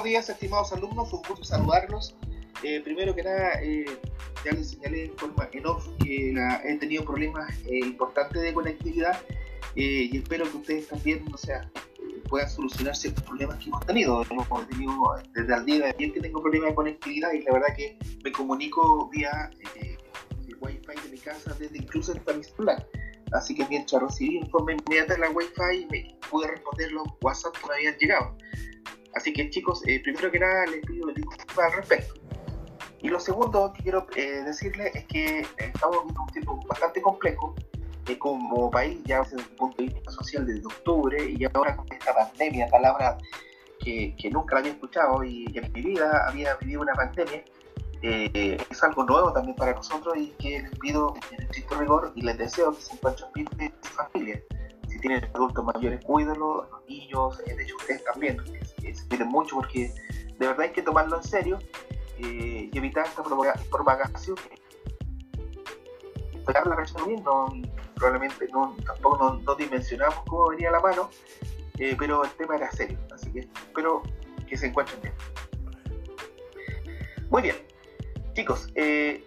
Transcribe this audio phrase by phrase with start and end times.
[0.00, 2.14] buenos días, estimados alumnos, un gusto saludarlos.
[2.62, 3.84] Eh, primero que nada, eh,
[4.42, 6.32] ya les señalé en forma en off que
[6.64, 9.20] he tenido problemas eh, importantes de conectividad
[9.74, 11.70] y espero que ustedes también, o sea,
[12.30, 14.24] puedan solucionar ciertos problemas que hemos tenido.
[14.30, 14.92] Hemos tenido
[15.34, 18.32] desde el día de ayer que tengo problemas de conectividad y la verdad que me
[18.32, 22.86] comunico vía el wifi de mi casa desde incluso hasta mi celular.
[23.32, 27.68] Así que mientras recibí informe inmediata de la wifi me pude responder los WhatsApp que
[27.68, 28.36] me habían llegado.
[29.14, 32.14] Así que chicos, eh, primero que nada les pido disculpas al respecto.
[33.00, 37.54] Y lo segundo que quiero eh, decirles es que estamos en un tiempo bastante complejo
[38.06, 41.86] eh, como país, ya desde el punto de vista social desde octubre y ahora con
[41.90, 43.16] esta pandemia, palabra
[43.82, 47.42] que, que nunca la había escuchado y en mi vida había vivido una pandemia,
[48.02, 52.36] es algo nuevo también para nosotros y que les pido en estricto rigor y les
[52.38, 54.42] deseo que se encuentren bien de su familia.
[55.00, 58.36] Tienen adultos mayores, cuídenlos, los niños, de hecho ustedes también,
[58.80, 59.92] se cuiden mucho porque
[60.38, 61.58] de verdad hay que tomarlo en serio
[62.18, 64.36] eh, y evitar esta propagación
[66.52, 67.52] la reacción no,
[67.94, 71.10] probablemente no, tampoco no, dimensionamos cómo venía la mano,
[71.78, 74.02] eh, pero el tema era serio, así que espero
[74.48, 75.14] que se encuentren bien.
[77.30, 77.56] Muy bien,
[78.34, 79.24] chicos, eh,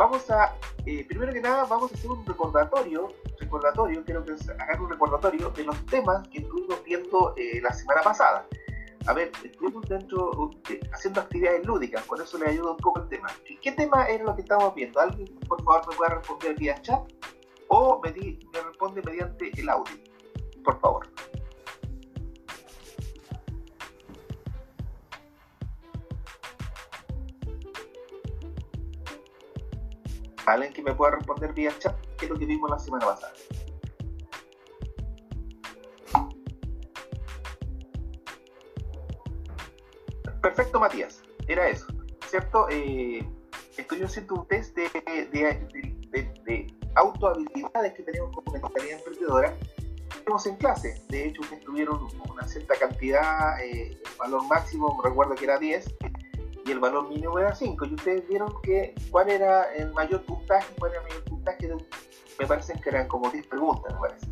[0.00, 4.88] vamos a, primero que nada, vamos a hacer un recordatorio, recordatorio, quiero que hagan un
[4.88, 8.46] recordatorio de los temas que estuvimos viendo la semana pasada
[9.06, 10.50] a ver, estuvimos dentro
[10.92, 13.28] haciendo actividades lúdicas, por eso le ayuda un poco el tema.
[13.62, 15.00] ¿Qué tema es lo que estamos viendo?
[15.00, 17.00] ¿Alguien, por favor, me puede responder vía chat
[17.68, 19.94] o me, me responde mediante el audio?
[20.64, 21.06] Por favor.
[30.50, 31.94] ¿Alguien que me pueda responder vía chat?
[32.18, 33.32] ¿Qué es lo que vimos la semana pasada?
[40.42, 41.22] Perfecto, Matías.
[41.46, 41.86] Era eso.
[42.26, 42.68] ¿Cierto?
[42.68, 43.24] Eh,
[43.76, 44.88] estoy haciendo un test de,
[45.30, 49.56] de, autohabilidades que tenemos como mentalidad emprendedora.
[50.08, 51.00] Tenemos en clase.
[51.08, 55.94] De hecho, ustedes tuvieron una cierta cantidad, eh, valor máximo, recuerdo que era 10,
[56.70, 57.84] el valor mínimo era 5.
[57.86, 61.76] Y ustedes vieron que cuál era el mayor puntaje, cuál era el mayor puntaje de
[62.38, 64.26] me parece que eran como 10 preguntas, me parece.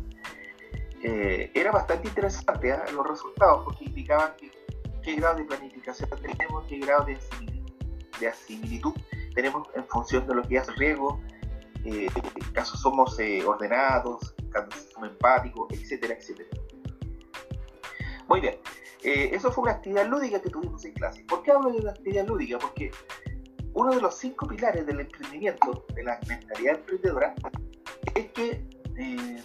[1.03, 4.51] Eh, era bastante interesante los resultados porque indicaban que
[5.03, 8.93] qué grado de planificación tenemos, qué grado de asimilitud,
[9.33, 11.21] tenemos en función de lo que hace riesgo,
[11.85, 16.49] eh, en caso somos eh, ordenados, en caso somos empáticos, etcétera, etcétera.
[18.29, 18.55] Muy bien,
[19.03, 21.23] eh, eso fue una actividad lúdica que tuvimos en clase.
[21.25, 22.59] ¿Por qué hablo de una actividad lúdica?
[22.59, 22.91] Porque
[23.73, 27.35] uno de los cinco pilares del emprendimiento, de la mentalidad emprendedora,
[28.15, 28.63] es que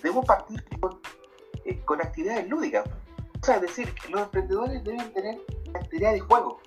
[0.02, 1.00] debemos partir con,
[1.84, 2.84] con actividades lúdicas
[3.52, 5.40] es decir, que los emprendedores deben tener
[5.74, 6.60] actividad de juego.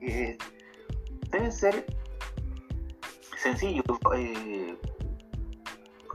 [0.00, 1.84] deben ser
[3.38, 3.84] sencillos
[4.14, 4.76] eh,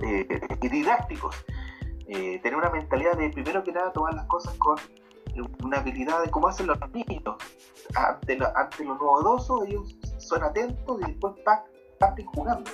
[0.02, 0.28] eh,
[0.62, 1.36] y didácticos.
[2.08, 4.78] Eh, tener una mentalidad de, primero que nada, tomar las cosas con
[5.64, 7.36] una habilidad de cómo hacen los niños.
[7.96, 11.34] Ante lo, ante novedoso, ellos son atentos y después
[12.00, 12.70] parten jugando.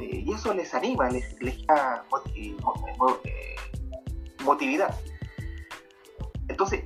[0.00, 2.04] y eso les anima, les, les da
[4.44, 4.94] motividad.
[6.48, 6.84] Entonces,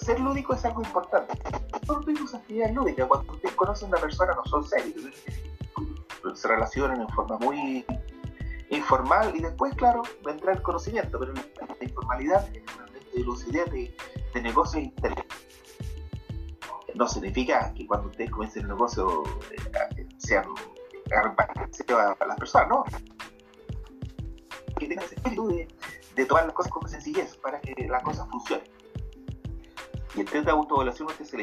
[0.00, 1.34] ser lúdico es algo importante.
[1.72, 3.06] Nosotros tuvimos actividades lúdicas.
[3.06, 5.04] Cuando ustedes conocen a una persona, no son serios.
[6.34, 7.84] Se relacionan en forma muy
[8.70, 11.18] informal y después, claro, vendrá el conocimiento.
[11.18, 12.62] Pero la informalidad es
[13.16, 13.96] de lucidez de,
[14.34, 14.88] de negocios.
[16.94, 20.46] No significa que cuando ustedes comiencen el negocio eh, sean
[21.10, 22.84] a las personas, ¿no?
[24.78, 25.68] Que tengan espíritu de,
[26.14, 28.64] de tomar las cosas con sencillez para que la cosa funcione
[30.16, 31.36] y el test de autoevaluación que se.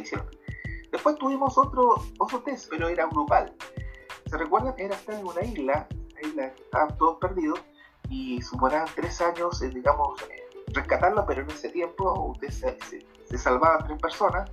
[0.92, 3.56] Después tuvimos otro, otro test, pero era grupal.
[4.26, 4.74] ¿Se recuerdan?
[4.78, 5.88] Era estar en una isla,
[6.22, 7.60] isla estaban todos perdidos
[8.10, 10.43] y suponían tres años, digamos, eh,
[10.74, 12.64] rescatarlo, pero en ese tiempo ustedes
[13.30, 14.52] se, salvaban tres personas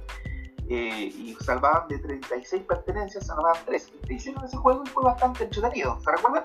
[0.68, 3.92] eh, y salvaban de 36 pertenencias, salvaban tres.
[4.08, 5.98] Y hicieron ese juego y fue bastante entretenido.
[6.00, 6.44] ¿Se recuerdan?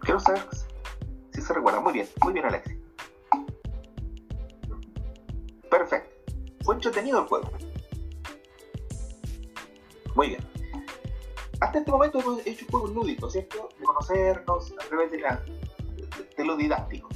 [0.00, 0.42] Quiero saber
[1.32, 1.82] si se recuerdan.
[1.82, 2.76] Muy bien, muy bien, Alexis.
[5.70, 6.14] Perfecto.
[6.64, 7.50] Fue entretenido el juego.
[10.14, 10.54] Muy bien.
[11.60, 13.68] Hasta este momento hemos hecho juegos lúdicos, ¿cierto?
[13.78, 15.42] De conocernos a través de, la,
[16.44, 17.08] de, lo didáctico.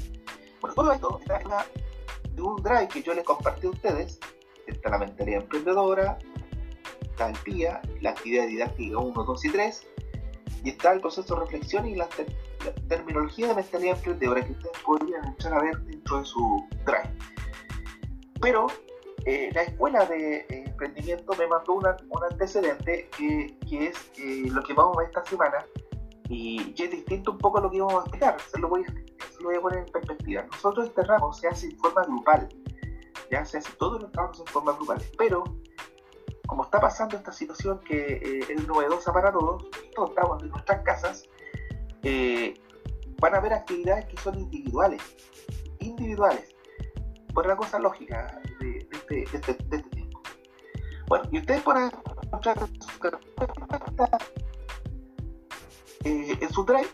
[0.61, 1.41] Bueno, todo esto está
[2.25, 4.19] en un drive que yo les compartí a ustedes.
[4.67, 6.19] Está la mentalidad emprendedora,
[7.03, 9.87] está el PIA, la actividad didáctica 1, 2 y 3,
[10.65, 12.09] y está el proceso de reflexión y la,
[12.65, 17.11] la terminología de mentalidad emprendedora que ustedes podrían entrar a ver dentro de su drive.
[18.41, 18.67] Pero
[19.25, 24.63] eh, la escuela de eh, emprendimiento me mandó un antecedente que, que es eh, lo
[24.63, 25.65] que vamos a ver esta semana
[26.29, 28.87] y, es distinto un poco a lo que vamos a explicar, se lo voy a,
[28.87, 29.08] se
[29.41, 30.43] lo voy a poner en perspectiva.
[30.51, 32.49] Nosotros este ramo se hace en forma grupal,
[33.31, 35.45] ya se hace todos los trabajos en forma grupal, pero
[36.47, 41.29] como está pasando esta situación que es novedosa para todos, todos estamos en nuestras casas,
[43.21, 45.03] van a haber actividades que son individuales,
[45.81, 46.55] individuales,
[47.35, 50.23] por una cosa lógica de, este, este, este, tiempo.
[51.09, 51.91] Bueno, y ustedes pueden
[52.23, 52.59] encontrar
[56.05, 56.89] eh, en su drive,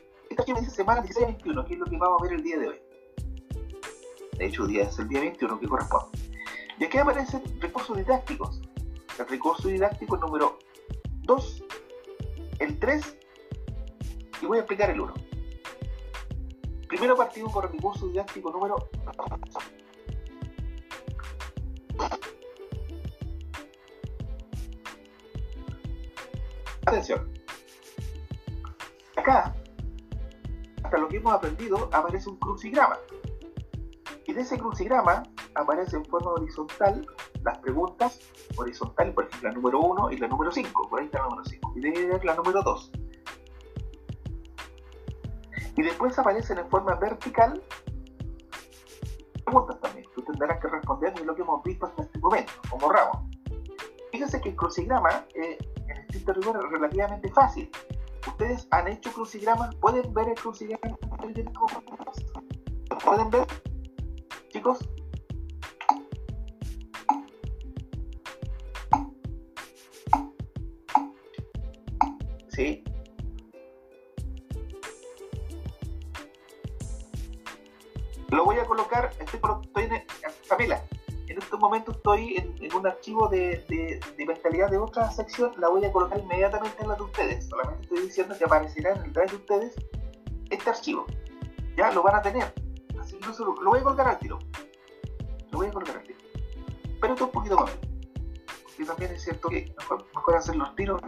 [0.52, 2.68] me dice semana 16 21, que es lo que vamos a ver el día de
[2.68, 2.80] hoy.
[4.38, 6.18] De hecho, día es el día 21 que corresponde.
[6.78, 8.60] Y aquí aparecen recursos didácticos.
[9.18, 10.58] El recurso didáctico número
[11.22, 11.64] 2,
[12.58, 13.16] el 3,
[14.42, 15.14] y voy a explicar el 1.
[16.88, 18.88] Primero partimos por el recurso didáctico número
[26.86, 27.32] Atención.
[29.16, 29.54] Acá,
[30.94, 32.96] hasta lo que hemos aprendido, aparece un crucigrama.
[34.26, 35.24] Y de ese crucigrama
[35.56, 37.04] aparece en forma horizontal
[37.42, 38.20] las preguntas
[38.56, 40.88] horizontales, por ejemplo, la número 1 y la número 5.
[40.88, 41.72] Por ahí está la número 5.
[41.74, 42.92] Y debe haber la número 2.
[45.76, 47.60] Y después aparecen en forma vertical
[49.44, 50.06] preguntas también.
[50.14, 53.28] Tú tendrás que responder de lo que hemos visto hasta este momento, como ramo.
[54.12, 55.58] Fíjense que el crucigrama eh,
[55.88, 57.68] en estricto rigor es relativamente fácil.
[58.26, 60.96] Ustedes han hecho crucigramas, pueden ver el crucigrama.
[63.04, 63.46] ¿Pueden ver?
[64.50, 64.78] Chicos.
[72.48, 72.84] ¿Sí?
[81.76, 86.88] Estoy en, un archivo de, mentalidad de otra sección, la voy a colocar inmediatamente en
[86.88, 87.48] la de ustedes.
[87.48, 89.74] Solamente estoy diciendo que aparecerá en el drive de ustedes
[90.50, 91.06] este archivo.
[91.76, 92.52] Ya lo van a tener.
[93.00, 94.38] Así que lo, voy a colocar al tiro.
[95.50, 96.18] Lo voy a colocar al tiro.
[97.00, 97.70] Pero esto un poquito más.
[98.62, 101.00] Porque también es cierto que mejor, mejor hacer los tiros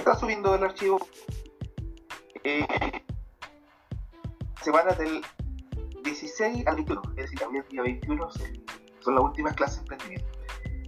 [0.00, 0.98] Está subiendo el archivo
[2.42, 2.66] eh,
[4.62, 5.20] semanas del
[6.02, 8.30] 16 al 21, es decir, el día 21
[9.00, 10.38] son las últimas clases de emprendimiento.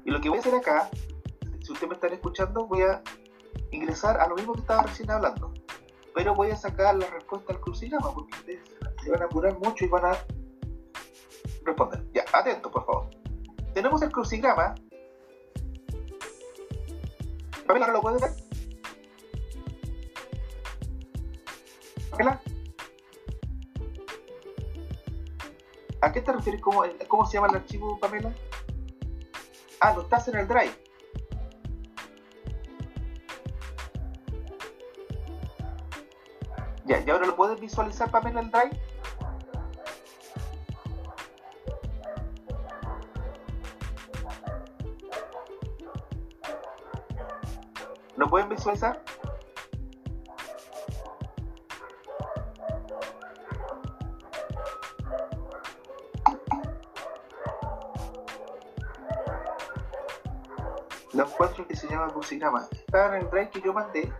[0.06, 0.88] Y lo que voy a hacer acá,
[1.60, 3.02] si ustedes me están escuchando, voy a
[3.70, 5.52] ingresar a lo mismo que estaba recién hablando,
[6.14, 8.60] pero voy a sacar la respuesta al crucigrama porque ustedes
[9.04, 10.16] se van a apurar mucho y van a
[11.66, 12.02] responder.
[12.14, 13.10] Ya, atento por favor.
[13.74, 14.74] Tenemos el crucigrama.
[17.66, 18.41] Pamela, ¿no lo puedes ver?
[26.00, 26.60] ¿A qué te refieres?
[26.60, 28.32] ¿Cómo, ¿Cómo se llama el archivo, Pamela?
[29.80, 30.72] Ah, lo estás en el drive.
[36.84, 38.80] Ya, ¿y ahora lo puedes visualizar, Pamela, el drive?
[48.16, 49.02] ¿Lo pueden visualizar?
[62.22, 64.12] Que se llama en el drive que yo mandé.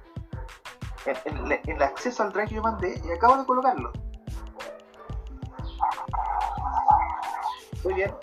[1.25, 3.93] En, el acceso al drive que yo mandé y acabo de colocarlo.
[7.85, 8.15] Muy bien.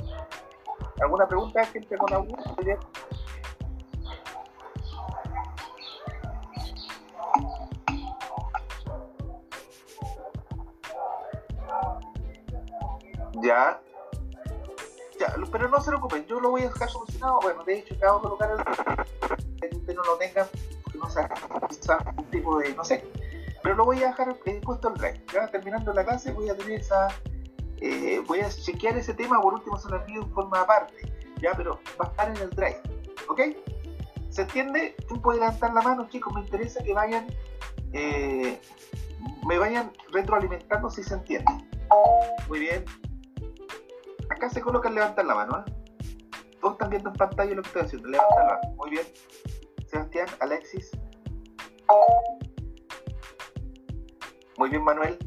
[1.02, 2.44] ¿Alguna pregunta, gente con alguna?
[2.56, 2.78] Muy bien.
[13.42, 13.82] Ya.
[15.52, 17.40] Pero no se preocupen, yo lo voy a dejar solucionado.
[17.42, 19.86] Bueno, de hecho, acabo de colocar el.
[19.86, 20.48] Que no lo tengan,
[20.84, 21.30] porque no sea
[22.18, 22.74] un tipo de.
[22.76, 23.04] no sé.
[23.62, 25.22] Pero lo voy a dejar eh, puesto el drive.
[25.34, 27.08] Ya terminando la clase, voy a tener esa.
[27.82, 31.12] Eh, voy a chequear ese tema, por último se lo envío en forma aparte.
[31.42, 32.82] Ya, pero va a estar en el drive.
[33.28, 33.42] ¿Ok?
[34.30, 34.96] ¿Se entiende?
[35.08, 36.34] Tú puedes levantar la mano, chicos.
[36.34, 37.28] Me interesa que vayan.
[37.94, 38.60] Eh,
[39.48, 41.52] me vayan retroalimentando si se entiende.
[42.48, 42.86] Muy bien.
[44.30, 45.72] Acá se coloca el levantar la mano, ¿eh?
[46.62, 48.10] Todos están viendo en pantalla lo que estoy haciendo.
[48.10, 48.76] Levantar la mano.
[48.76, 49.06] Muy bien.
[49.88, 50.92] Sebastián, Alexis.
[54.58, 55.18] Muy bien, Manuel.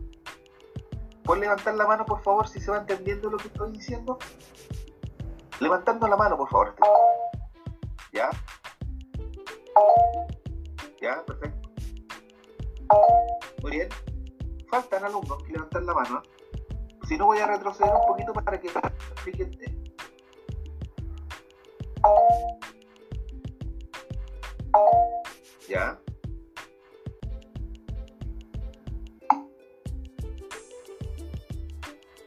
[1.25, 4.18] ¿Puedes levantar la mano, por favor, si se va entendiendo lo que estoy diciendo?
[5.61, 6.75] Levantando la mano, por favor.
[8.12, 8.30] ¿Ya?
[11.00, 11.25] ¿Ya?
[11.25, 11.71] Perfecto.
[13.62, 13.88] Muy bien.
[14.68, 16.23] Faltan alumnos que levantan la mano.
[16.23, 16.42] ¿eh?
[17.09, 18.68] Si no, voy a retroceder un poquito para que
[19.25, 19.75] fíjense.
[25.68, 25.99] Ya.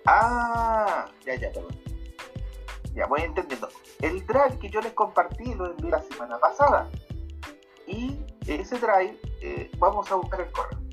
[0.07, 1.51] Ah, ya, ya.
[2.93, 3.69] Ya, voy entendiendo.
[4.01, 6.89] El drive que yo les compartí lo envié la semana pasada.
[7.87, 10.84] Y ese drive, eh, vamos a buscar el correo.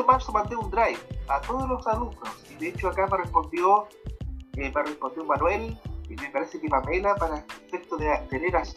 [0.00, 3.18] 18 de marzo mandé un drive a todos los alumnos y de hecho acá me
[3.18, 3.86] respondió,
[4.56, 5.78] eh, me respondió Manuel
[6.08, 8.76] y me parece que Pamela para efecto de tener ese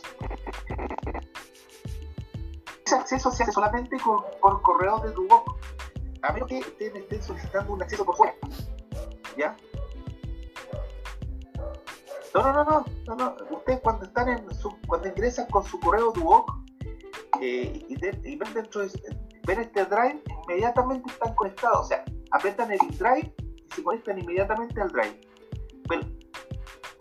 [2.95, 3.97] acceso se hace solamente
[4.41, 5.55] por correo de Dubok
[6.23, 8.33] a menos que ustedes estén solicitando un acceso por fuera.
[9.37, 9.55] ¿Ya?
[12.33, 13.35] No, no, no, no, no, no.
[13.57, 16.49] Ustedes cuando están en su, cuando ingresan con su correo Duoc
[17.41, 18.89] eh, y, ven dentro de,
[19.45, 21.81] ven este drive, inmediatamente están conectados.
[21.81, 25.21] O sea, apretan el drive y se conectan inmediatamente al drive.
[25.87, 26.01] Pero,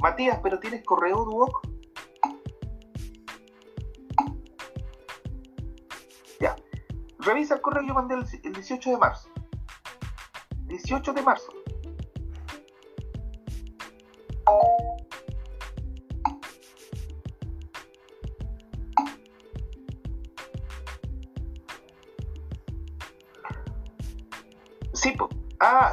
[0.01, 1.73] Matías, ¿pero tienes correo Duoc?
[7.23, 9.29] Revisa el correo que yo mandé el, 18 de marzo.
[10.67, 11.53] 18 de marzo.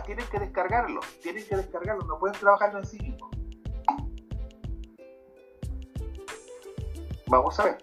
[0.09, 3.29] Tienen que descargarlo, tienen que descargarlo, no pueden trabajarlo en sí mismo.
[7.27, 7.77] Vamos a ver.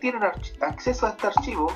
[0.00, 0.22] tienen
[0.60, 1.70] acceso a este archivo,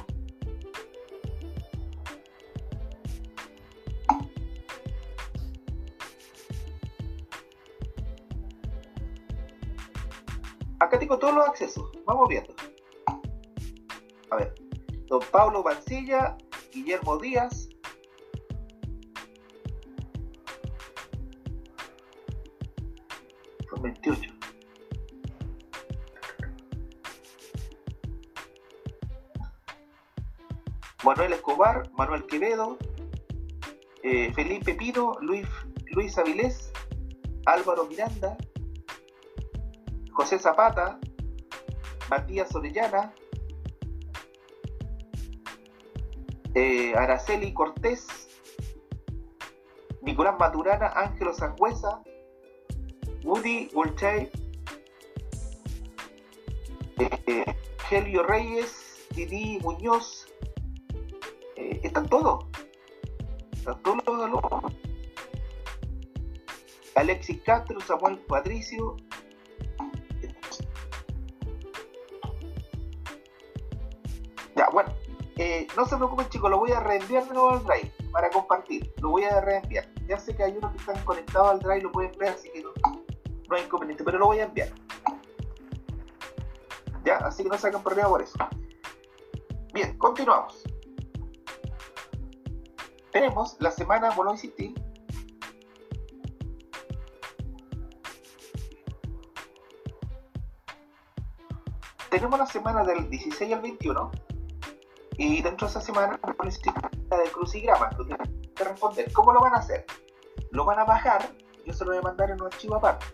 [11.27, 12.55] todos los accesos, vamos viendo.
[14.31, 14.55] A ver,
[15.07, 16.37] don Pablo Bancilla,
[16.73, 17.69] Guillermo Díaz,
[23.69, 24.33] son 28.
[31.03, 32.79] Manuel Escobar, Manuel Quevedo,
[34.05, 35.49] eh, Felipe Pino, Luis,
[35.91, 36.73] Luis Avilés,
[37.47, 38.37] Álvaro Miranda,
[40.13, 41.01] José Zapata,
[42.09, 43.13] Matías Orellana,
[46.55, 48.07] eh, Araceli Cortés,
[50.03, 52.03] Nicolás Maturana, Ángelo Sangüesa,
[53.25, 54.31] Woody Wolchay,
[56.99, 57.57] eh,
[57.91, 60.27] Helio Reyes, Didi Muñoz,
[61.57, 62.47] eh, están todos,
[63.53, 64.73] están todos los alumnos.
[66.95, 68.97] Alexis Castro, Samuel Patricio,
[75.77, 78.93] no se preocupen chicos, lo voy a reenviar de nuevo al Drive para compartir.
[79.03, 79.87] Lo voy a reenviar.
[80.09, 82.63] Ya sé que hay unos que están conectados al Drive, lo pueden ver, así que
[82.63, 82.71] no,
[83.49, 84.71] no hay inconveniente, pero lo voy a enviar.
[87.05, 88.39] Ya, así que no se hagan problema por eso.
[89.75, 90.65] Bien, continuamos.
[93.13, 94.75] Tenemos la semana, vuelvo a insistir,
[102.11, 104.11] tenemos la semana del 16 al 21
[105.19, 107.91] y dentro de esa semana una de crucigrama
[108.55, 109.13] que responder.
[109.13, 109.85] ¿Cómo lo van a hacer?
[110.51, 111.33] Lo van a bajar,
[111.65, 113.07] yo se lo voy a mandar en un archivo aparte.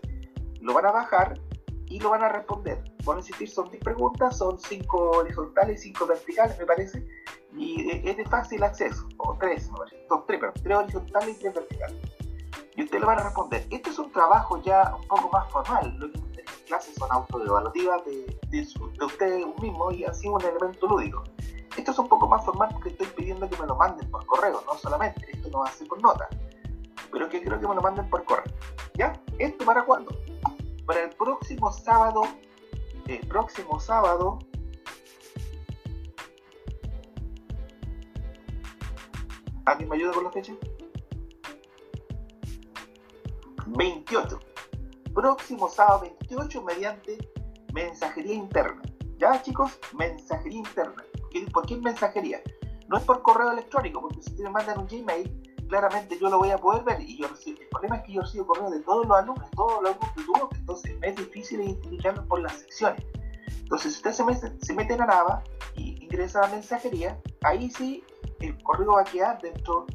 [0.60, 1.40] Lo van a bajar
[1.86, 2.82] y lo van a responder.
[3.04, 7.06] Por insistir, son 10 preguntas, son 5 horizontales y 5 verticales, me parece.
[7.56, 9.70] Y es de fácil acceso, o 3,
[10.08, 11.96] son 3, pero 3 horizontales y 3 verticales.
[12.76, 13.66] Y ustedes lo van a responder.
[13.70, 15.94] Este es un trabajo ya un poco más formal.
[15.98, 18.66] Lo que las clases son autoevaluativas de, de,
[18.98, 21.22] de ustedes mismos y así un elemento lúdico.
[21.76, 24.62] Esto es un poco más formal porque estoy pidiendo que me lo manden por correo,
[24.66, 26.28] no solamente, esto no va a ser por nota,
[27.10, 28.52] pero que creo que me lo manden por correo.
[28.94, 29.12] ¿Ya?
[29.38, 30.14] ¿Esto para cuándo?
[30.86, 32.22] Para el próximo sábado,
[33.06, 34.38] el próximo sábado,
[39.64, 40.52] ¿Alguien me ayuda con la fecha?
[43.66, 44.40] 28.
[45.14, 47.18] Próximo sábado 28 mediante
[47.72, 48.82] mensajería interna.
[49.18, 49.78] ¿Ya chicos?
[49.96, 51.04] Mensajería interna.
[51.52, 52.40] ¿Por qué mensajería?
[52.88, 56.50] No es por correo electrónico, porque si ustedes mandan un Gmail, claramente yo lo voy
[56.50, 57.00] a poder ver.
[57.00, 59.92] Y yo el problema es que yo recibo correo de todos los alumnos, todos los
[59.92, 63.04] alumnos de tu entonces me es difícil identificarlos por las secciones.
[63.60, 65.42] Entonces, si ustedes se, meten, se meten a Nava
[65.74, 68.04] y ingresan a mensajería, ahí sí
[68.40, 69.86] el correo va a quedar dentro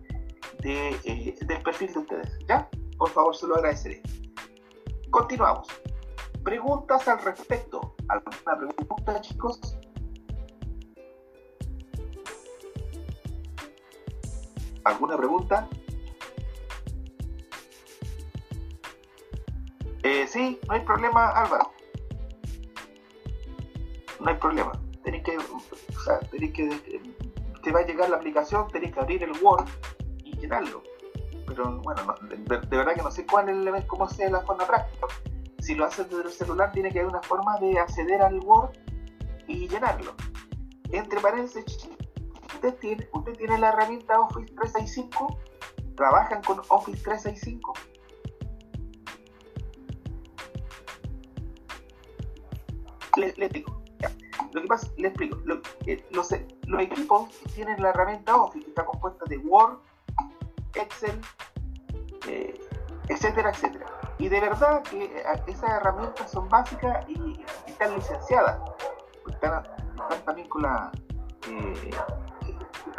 [0.62, 2.40] de, eh, del perfil de ustedes.
[2.48, 2.68] ¿Ya?
[2.98, 4.02] Por favor, se lo agradeceré.
[5.12, 5.68] Continuamos.
[6.44, 7.94] Preguntas al respecto.
[8.08, 9.78] ¿Alguna pregunta, chicos?
[14.88, 15.68] ¿Alguna pregunta?
[20.04, 21.74] Eh, sí, no hay problema, Álvaro.
[24.22, 24.72] No hay problema.
[25.04, 25.38] Tenéis que,
[26.32, 27.02] tenéis que,
[27.64, 29.68] te va a llegar la aplicación, tenéis que abrir el Word
[30.24, 30.82] y llenarlo.
[31.46, 35.08] Pero bueno, de, verdad que no sé cuál es cómo sea la forma práctica.
[35.60, 38.72] Si lo haces desde el celular, tiene que haber una forma de acceder al Word
[39.48, 40.16] y llenarlo.
[40.92, 41.90] Entre paréntesis,
[42.58, 45.40] usted tiene, usted tiene la herramienta Office 365,
[45.96, 47.74] trabajan con Office 365.
[53.18, 53.82] Le, explico.
[54.54, 55.38] Lo que pasa, le explico.
[55.86, 56.30] Eh, los,
[56.66, 59.80] los, equipos tienen la herramienta Office, que está compuesta de Word,
[60.76, 61.20] Excel,
[62.28, 62.60] eh,
[63.08, 63.86] etcétera, etcétera.
[64.20, 68.60] Y de verdad que eh, esas herramientas son básicas y, están licenciadas.
[69.28, 70.92] Están, están, también con la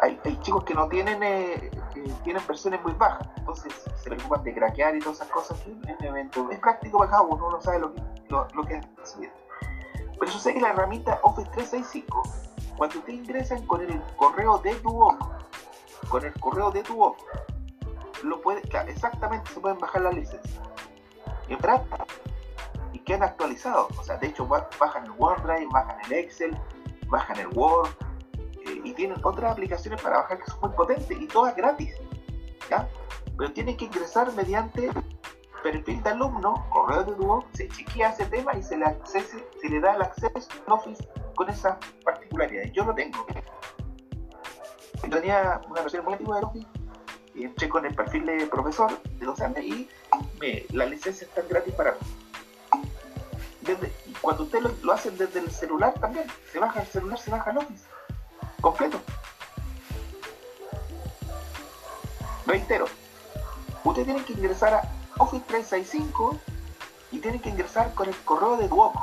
[0.01, 1.71] hay, chicos que no tienen eh,
[2.25, 5.59] tienen versiones muy bajas, entonces se preocupan de craquear y todas esas cosas.
[6.51, 9.33] Es práctico para uno no sabe lo que, lo, que hace.
[10.19, 12.23] Pero yo que la herramienta Office 365,
[12.77, 15.33] cuando ustedes ingresan con el correo de tu ojo,
[16.09, 17.17] con el correo de tu ojo,
[18.23, 20.61] lo puede, exactamente se pueden bajar las licencias.
[21.49, 22.05] En práctica,
[22.93, 23.97] y quedan actualizados.
[23.99, 26.59] O sea, de hecho, bajan el OneDrive, bajan el Excel,
[27.09, 27.91] bajan el Word,
[28.85, 31.95] y tienen otras aplicaciones para bajar que son muy potentes y todas gratis.
[32.71, 32.89] ¿ya?
[33.37, 34.91] Pero tienen que ingresar mediante
[35.63, 39.69] perfil de alumno, correo de dúo, se chequea ese tema y se le, accese, se
[39.69, 42.73] le da el acceso a Office con esas particularidades.
[42.73, 43.27] Yo lo tengo.
[45.01, 46.67] tenía una versión muy antigua de Office
[47.35, 49.89] y entré con el perfil de profesor de docente y
[50.41, 51.99] me, la licencia está gratis para mí.
[54.07, 57.31] y cuando usted lo, lo hacen desde el celular también, se baja el celular, se
[57.31, 57.85] baja el Office
[58.61, 59.01] completo.
[62.47, 62.87] Reitero,
[63.85, 64.83] usted tiene que ingresar a
[65.19, 66.39] Office 365
[67.13, 68.95] y tiene que ingresar con el correo de Duoc.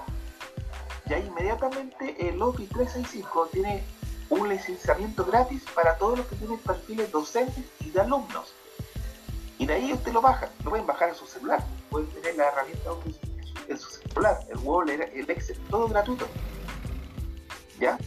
[1.08, 3.84] Y ahí inmediatamente el Office 365 tiene
[4.30, 8.54] un licenciamiento gratis para todos los que tienen perfiles docentes y de alumnos.
[9.60, 12.48] Y de ahí usted lo baja, lo pueden bajar en su celular, pueden tener la
[12.48, 13.20] herramienta Office
[13.68, 16.28] en su celular, el Word, el Excel, todo gratuito.
[17.80, 17.98] ¿ya?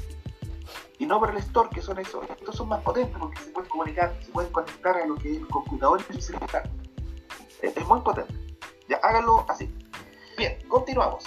[0.98, 2.28] Y no por el store, que son esos.
[2.28, 5.38] Estos son más potentes porque se pueden comunicar, se pueden conectar a lo que es
[5.38, 6.68] el computador y el celular.
[7.62, 8.34] Es, es muy potente.
[8.88, 9.72] Ya, háganlo así.
[10.36, 11.24] Bien, continuamos.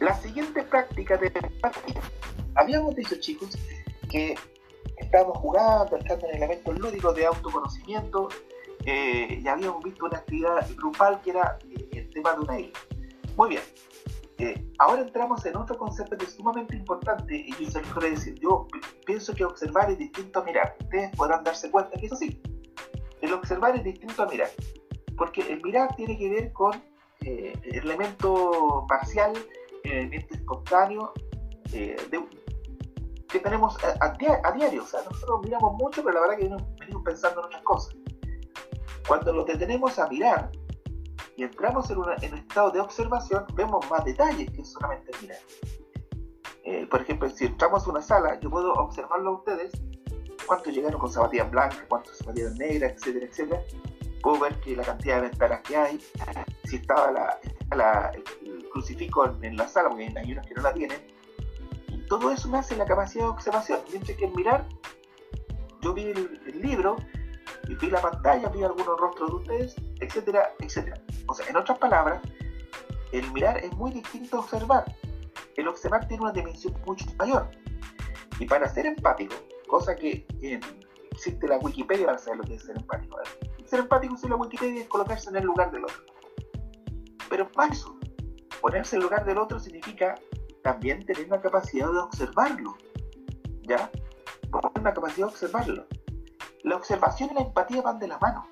[0.00, 1.30] La siguiente práctica de
[2.54, 3.50] habíamos dicho chicos
[4.10, 4.34] que
[4.96, 8.28] estábamos jugando, estando en elementos lúdicos de autoconocimiento,
[8.84, 12.78] eh, y habíamos visto una actividad grupal que era eh, el tema de una isla.
[13.36, 13.62] Muy bien.
[14.40, 18.16] Eh, ahora entramos en otro concepto que es sumamente importante y yo se lo quiero
[18.16, 18.34] decir.
[18.40, 18.66] Yo
[19.04, 20.76] pienso que observar es distinto a mirar.
[20.80, 22.40] Ustedes podrán darse cuenta que es así.
[23.20, 24.48] El observar es distinto a mirar.
[25.18, 26.72] Porque el mirar tiene que ver con
[27.20, 29.32] el elemento parcial,
[29.84, 31.12] el elemento espontáneo
[31.70, 31.96] de,
[33.28, 34.12] que tenemos a,
[34.54, 34.82] diario.
[34.82, 36.48] O sea, nosotros miramos mucho, pero la verdad que
[36.80, 37.94] venimos pensando en otras cosas.
[39.06, 40.50] Cuando nos detenemos a mirar
[41.40, 45.38] y entramos en, un estado de observación, vemos más detalles que solamente mirar.
[46.64, 49.72] Eh, por ejemplo, si entramos a una sala, yo puedo observarlo a ustedes,
[50.46, 53.62] cuántos llegaron con zapatillas blancas, cuántos zapatillas negras, etcétera, etcétera.
[54.22, 55.98] Puedo ver que la cantidad de ventanas que hay,
[56.64, 61.00] si estaba la, el crucifijo en, la sala, porque hay unos que no la tienen,
[62.10, 63.80] todo eso me hace la capacidad de observación.
[63.90, 64.68] Mientras que en mirar,
[65.80, 66.96] yo vi el, libro,
[67.66, 71.00] y vi la pantalla, vi algunos rostros de ustedes, etcétera, etcétera.
[71.26, 72.20] O sea, en otras palabras,
[73.12, 74.84] el mirar es muy distinto a observar.
[75.56, 77.50] El observar tiene una dimensión mucho mayor.
[78.38, 79.34] Y para ser empático,
[79.68, 80.26] cosa que
[81.10, 83.18] existe la Wikipedia para saber lo que es ser empático.
[83.66, 86.02] Ser empático en la Wikipedia es colocarse en el lugar del otro.
[87.28, 87.96] Pero para eso,
[88.60, 90.14] ponerse en el lugar del otro significa
[90.62, 92.76] también tener la capacidad de observarlo.
[93.62, 93.90] ¿Ya?
[93.90, 95.86] Tener la capacidad de observarlo.
[96.62, 98.46] La observación y la empatía van de la mano.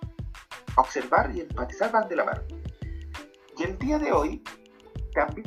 [0.79, 2.43] Observar y empatizar van de la mano.
[3.57, 4.43] Y el día de hoy
[5.13, 5.45] también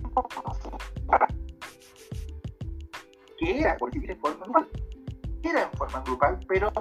[3.37, 4.69] que era en forma grupal.
[5.43, 6.71] Era en forma grupal, pero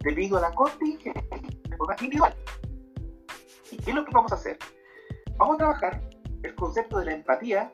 [0.00, 1.24] debido a la contingencia,
[1.68, 2.34] de forma individual.
[3.70, 4.58] ¿Y qué es lo que vamos a hacer?
[5.36, 6.08] Vamos a trabajar
[6.42, 7.72] el concepto de la empatía,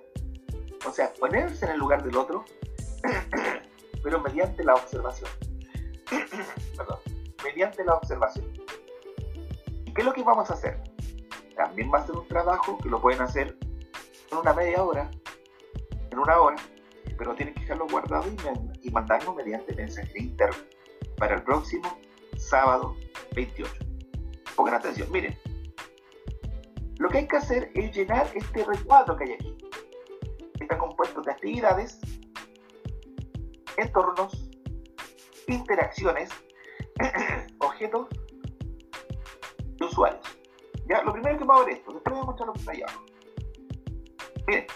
[0.86, 2.44] o sea, ponerse en el lugar del otro,
[4.02, 5.30] pero mediante la observación.
[6.76, 6.98] Perdón,
[7.44, 8.51] mediante la observación.
[9.92, 10.80] ¿Y qué es lo que vamos a hacer?
[11.54, 13.58] También va a ser un trabajo que lo pueden hacer
[14.30, 15.10] en una media hora,
[16.10, 16.56] en una hora,
[17.18, 18.24] pero tienen que dejarlo guardado
[18.80, 20.56] y, mandarlo mediante mensajería interno
[21.18, 22.00] para el próximo
[22.38, 22.96] sábado
[23.36, 23.70] 28.
[24.56, 25.38] Pongan atención, miren,
[26.96, 29.58] lo que hay que hacer es llenar este recuadro que hay aquí.
[30.58, 32.00] Está compuesto de actividades,
[33.76, 34.50] entornos,
[35.48, 36.30] interacciones,
[37.58, 38.08] objetos
[39.82, 40.38] y usuarios.
[40.88, 42.72] Ya, lo primero que vamos a ver esto, después voy a mostrar lo que está
[42.72, 43.04] abajo.
[44.46, 44.66] Miren,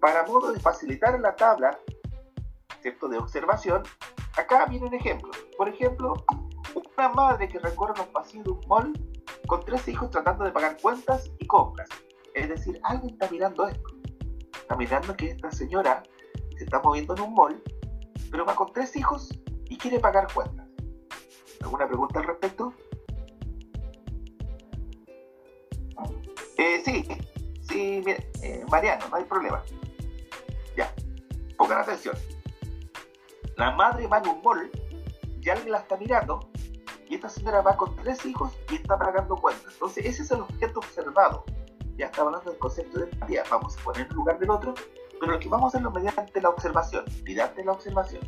[0.00, 1.78] para modo de facilitar la tabla,
[2.80, 3.08] ¿cierto?
[3.08, 3.82] De observación,
[4.36, 5.30] acá viene un ejemplo.
[5.56, 6.14] Por ejemplo,
[6.96, 8.92] una madre que recorre los pasillos de un mall
[9.46, 11.88] con tres hijos tratando de pagar cuentas y compras.
[12.34, 13.88] Es decir, alguien está mirando esto.
[14.60, 16.02] Está mirando que esta señora
[16.56, 17.62] se está moviendo en un mall,
[18.30, 19.30] pero va con tres hijos
[19.66, 20.66] y quiere pagar cuentas.
[21.62, 22.72] ¿Alguna pregunta al respecto?
[26.84, 27.06] Sí,
[27.62, 29.62] sí, mire, eh, Mariano, no hay problema.
[30.76, 30.92] Ya,
[31.56, 32.16] pongan atención.
[33.56, 34.70] La madre va en un mall
[35.40, 36.48] y alguien la está mirando
[37.08, 39.72] y esta señora va con tres hijos y está pagando cuentas.
[39.72, 41.44] Entonces, ese es el objeto observado.
[41.96, 43.44] Ya está hablando del concepto de empatía.
[43.50, 44.74] Vamos a poner en lugar del otro,
[45.18, 48.20] pero lo que vamos a hacerlo mediante la observación, mediante la observación.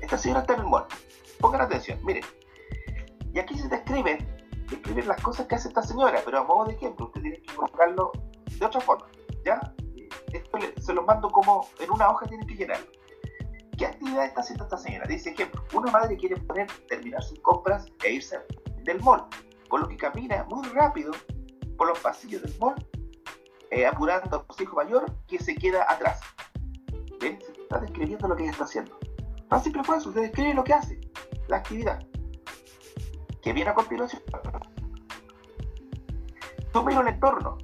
[0.00, 0.84] Esta señora está en el mall.
[1.40, 2.22] Pongan atención, miren.
[3.32, 4.18] Y aquí se describen,
[4.66, 7.54] describen las cosas que hace esta señora, pero a modo de ejemplo, usted tiene que
[7.54, 8.12] colocarlo
[8.58, 9.06] de otra forma.
[9.44, 9.60] ¿Ya?
[10.32, 12.86] Esto se lo mando como en una hoja, tienen que llenarlo.
[13.76, 15.06] ¿Qué actividad está haciendo esta señora?
[15.06, 18.38] Dice ejemplo, una madre quiere poner, terminar sus compras e irse
[18.84, 19.26] del mall,
[19.68, 21.12] por lo que camina muy rápido
[21.76, 22.74] por los pasillos del mall,
[23.70, 26.20] eh, apurando a su hijo mayor que se queda atrás.
[27.20, 27.38] ¿Ven?
[27.40, 28.98] Se está describiendo lo que ella está haciendo.
[29.48, 31.00] Tan simple fue eso, se describe lo que hace,
[31.48, 32.00] la actividad.
[33.46, 34.20] Que viene a continuación.
[36.72, 37.58] Tú mira el entorno.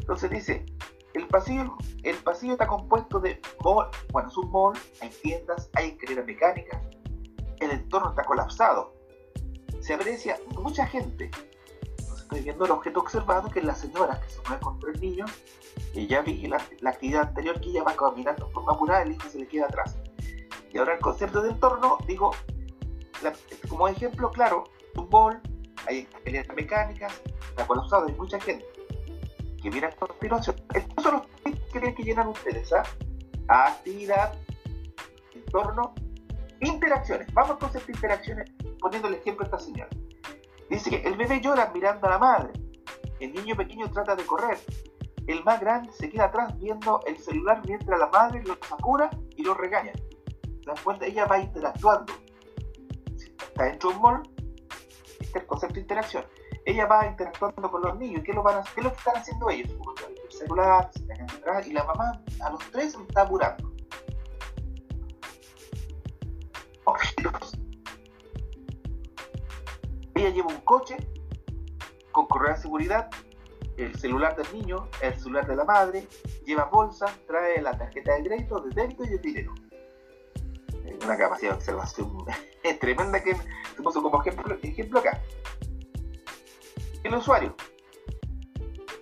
[0.00, 0.66] Entonces dice,
[1.14, 5.90] el pasillo, el pasillo está compuesto de mall, bueno, es un mall, hay tiendas, hay
[5.90, 6.82] escaleras mecánicas,
[7.60, 8.94] el entorno está colapsado.
[9.78, 11.30] Se aprecia mucha gente.
[11.98, 15.00] Entonces estoy viendo el objeto observado que es la señora que se mueve con tres
[15.00, 15.30] niños
[15.94, 16.56] y ya vi la,
[16.90, 19.96] actividad anterior que ella va caminando una apurada, el hijo se le queda atrás.
[20.72, 22.32] Y ahora el concepto de entorno, digo,
[23.68, 24.64] como ejemplo claro,
[25.10, 25.40] mall,
[25.86, 28.64] hay escaleras mecánicas, está colapsado, hay mucha gente
[29.62, 30.56] que viene a continuación.
[30.74, 32.72] Estos son los que tienen que llenar ustedes.
[32.72, 32.82] ¿ah?
[33.48, 34.34] Actividad,
[35.34, 35.94] entorno,
[36.60, 37.32] interacciones.
[37.32, 38.50] Vamos con estas interacciones
[38.80, 39.90] poniendo el ejemplo a esta señora.
[40.68, 42.52] Dice que el bebé llora mirando a la madre.
[43.20, 44.58] El niño pequeño trata de correr.
[45.26, 49.44] El más grande se queda atrás viendo el celular mientras la madre lo apura y
[49.44, 49.92] lo regaña.
[49.92, 51.06] ¿Se dan cuenta?
[51.06, 52.12] Ella va interactuando.
[53.16, 54.22] Si está dentro de un mall,
[55.40, 56.24] el concepto de interacción.
[56.64, 58.22] Ella va interactuando con los niños.
[58.24, 59.72] ¿Qué, lo van a, qué lo que están haciendo ellos?
[60.24, 63.72] El celular, se y la mamá a los tres se está apurando.
[70.14, 70.96] Ella lleva un coche
[72.12, 73.10] con correa de seguridad
[73.76, 76.06] el celular del niño, el celular de la madre,
[76.44, 79.54] lleva bolsa, trae la tarjeta de crédito, de débito y de dinero.
[81.04, 82.24] Una capacidad de observación
[82.80, 85.20] tremenda que se puso como ejemplo, ejemplo acá.
[87.02, 87.54] El usuario.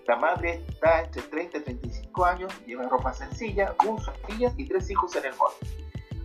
[0.06, 4.90] La madre está entre 30 y 35 años, lleva ropa sencilla, un niñas y tres
[4.90, 5.52] hijos en el mall.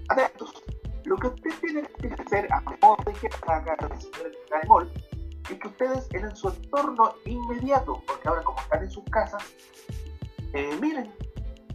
[0.10, 0.64] Atentos.
[1.04, 4.92] Lo que usted tiene que hacer a modo de acá, en el mall,
[5.50, 9.44] es que ustedes en su entorno inmediato, porque ahora como están en sus casas,
[10.54, 11.14] eh, miren,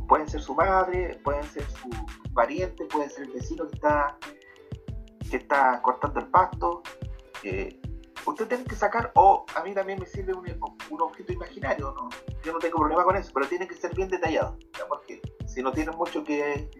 [0.09, 1.89] pueden ser su madre, pueden ser su
[2.35, 4.19] pariente, puede ser el vecino que está,
[5.31, 6.83] que está cortando el pasto.
[7.43, 7.81] Eh,
[8.27, 12.09] usted tiene que sacar, o a mí también me sirve un, objeto imaginario, ¿no?
[12.45, 15.73] yo no tengo problema con eso, pero tiene que ser bien detallado, porque si no
[15.73, 16.71] tienen mucho que,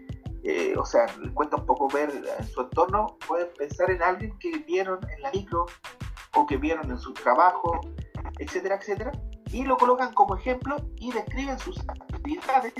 [0.43, 4.37] eh, o sea, les cuesta un poco ver en su entorno, pueden pensar en alguien
[4.39, 5.65] que vieron en la micro
[6.35, 7.81] o que vieron en su trabajo,
[8.39, 9.11] etcétera, etcétera,
[9.51, 12.73] y lo colocan como ejemplo y describen sus actividades,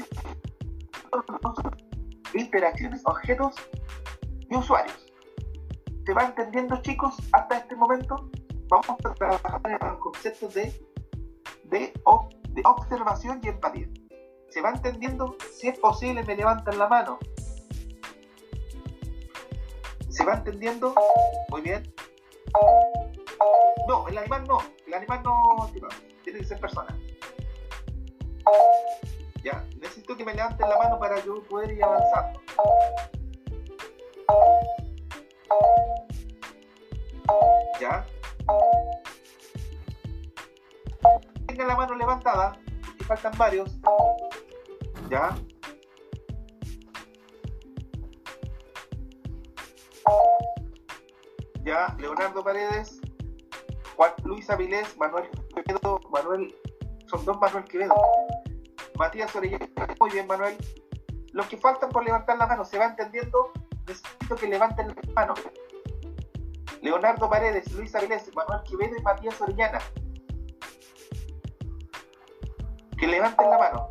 [2.34, 3.56] interacciones, objetos
[4.50, 5.06] y usuarios.
[6.06, 8.30] ¿Se va entendiendo, chicos, hasta este momento?
[8.68, 10.74] Vamos a trabajar en los conceptos de,
[11.66, 11.94] de,
[12.50, 13.88] de observación y empatía.
[14.50, 15.38] ¿Se va entendiendo?
[15.54, 17.20] Si es posible, me levantan la mano.
[20.10, 20.94] ¿Se va entendiendo?
[21.50, 21.94] Muy bien.
[23.88, 24.60] No, el animal no.
[24.86, 25.72] El animal no,
[26.24, 26.98] tiene que ser persona.
[29.44, 32.40] Ya, necesito que me levanten la mano para yo poder ir avanzando.
[37.80, 38.06] Ya.
[41.48, 43.78] Tenga la mano levantada, porque faltan varios.
[45.10, 45.36] Ya.
[51.64, 53.02] Ya, Leonardo Paredes.
[54.24, 56.56] Luis Avilés, Manuel Quevedo, Manuel,
[57.08, 57.94] son dos Manuel Quevedo.
[58.98, 59.68] Matías Orellana,
[60.00, 60.58] muy bien Manuel.
[61.34, 63.52] Los que faltan por levantar la mano, ¿se va entendiendo?
[63.88, 65.34] Necesito que levanten la mano.
[66.82, 69.80] Leonardo Paredes, Luis Avilés, Manuel Quevedo y Matías Orellana.
[72.98, 73.90] Que levanten la mano.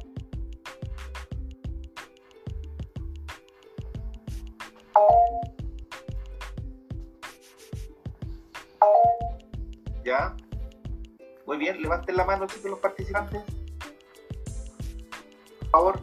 [10.05, 10.37] ¿Ya?
[11.47, 13.43] Muy bien, levanten la mano, chicos, los participantes.
[15.71, 16.03] Por favor.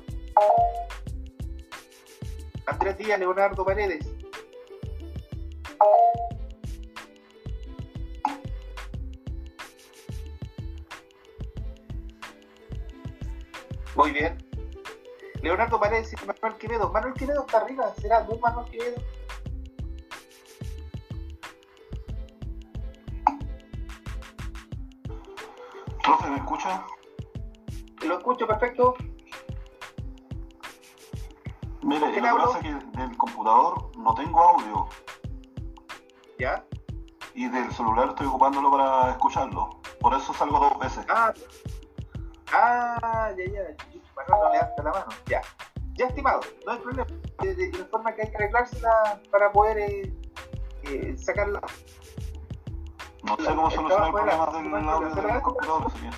[2.68, 4.06] Andrés Díaz, Leonardo Paredes.
[13.96, 14.38] Muy bien.
[15.42, 16.92] Leonardo Paredes y Manuel Quevedo.
[16.92, 17.94] Manuel Quevedo está arriba.
[18.00, 19.02] ¿Será dos Manuel Quevedo?
[26.04, 26.86] Profe, ¿me escucha?
[28.06, 28.96] Lo escucho perfecto.
[31.88, 34.88] Mire, lo que pasa es que del computador no tengo audio.
[36.38, 36.66] ¿Ya?
[37.34, 39.70] Y del celular estoy ocupándolo para escucharlo.
[40.02, 41.06] Por eso salgo dos veces.
[41.08, 41.34] Ah,
[42.52, 43.62] ah ya, ya.
[44.28, 45.08] No le la mano.
[45.28, 45.42] Ya.
[45.94, 47.08] Ya, estimado, no hay problema.
[47.42, 50.14] De, la forma que hay que arreglársela para poder eh,
[50.84, 51.62] eh, sacarla
[53.24, 56.10] no sé cómo solucionar el problema del audio del computador, así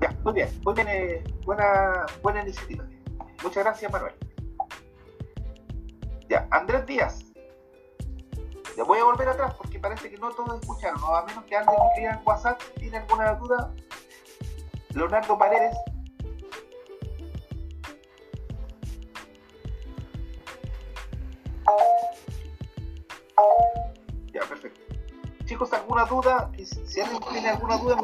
[0.00, 2.84] Ya, muy bien, muy bien, eh, buena, buena iniciativa.
[3.42, 4.14] Muchas gracias, Manuel.
[6.28, 7.24] Ya, Andrés Díaz.
[8.76, 11.76] Ya voy a volver atrás porque parece que no todos escucharon, a menos que alguien
[11.78, 13.72] me escriba en WhatsApp tiene alguna duda.
[14.90, 15.76] Leonardo Paredes,
[25.46, 27.96] chicos, alguna duda, si alguien tiene alguna duda,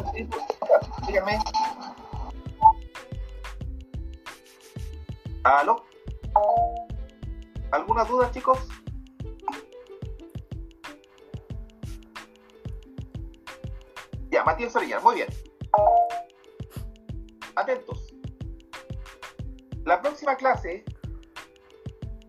[1.06, 1.38] dígame.
[5.44, 5.84] ¿Aló?
[7.72, 8.58] ¿Alguna duda, chicos?
[14.30, 15.28] Ya, Matías Orellana, muy bien.
[17.56, 18.14] atentos.
[19.84, 20.84] La próxima clase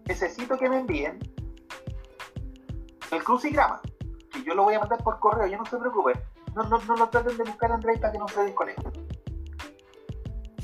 [0.06, 1.20] necesito que me envíen
[3.12, 3.82] el crucigrama,
[4.32, 6.20] que yo lo voy a mandar por correo, ya no se preocupen.
[6.56, 8.90] No, no, no lo traten de buscar Andrés para que no se desconecte.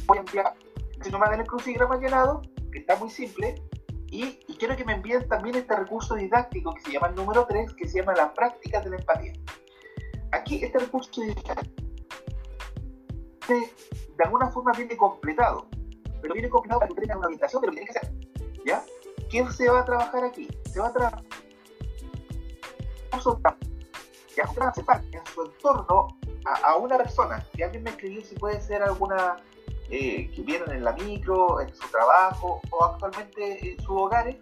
[0.06, 0.56] Voy a enviar,
[1.10, 3.56] si no me dan el crucigrama llenado, que está muy simple,
[4.12, 7.48] y, y, quiero que me envíen también este recurso didáctico que se llama el número
[7.48, 9.34] 3, que se llama la práctica de la empatía.
[10.32, 11.84] Aquí este recurso didáctico
[13.48, 15.68] de alguna forma viene completado,
[16.22, 18.14] pero viene completado para que tenga una orientación de lo que tiene que hacer.
[18.64, 18.84] ¿Ya?
[19.32, 20.48] ¿Quién se va a trabajar aquí?
[20.72, 21.24] Se va a trabajar
[25.12, 26.08] en su entorno
[26.46, 29.38] a, una persona, que alguien me escribió si puede ser alguna
[29.90, 34.38] eh, que vienen en la micro, en su trabajo o actualmente en sus hogares,